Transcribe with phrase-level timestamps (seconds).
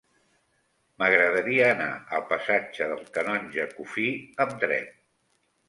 [1.01, 4.09] M'agradaria anar al passatge del Canonge Cuffí
[4.49, 4.93] amb tren.